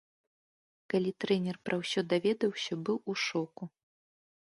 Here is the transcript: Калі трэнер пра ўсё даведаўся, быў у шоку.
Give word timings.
Калі 0.93 1.11
трэнер 1.25 1.61
пра 1.67 1.75
ўсё 1.83 1.99
даведаўся, 2.15 2.73
быў 2.89 2.97
у 3.11 3.19
шоку. 3.29 3.63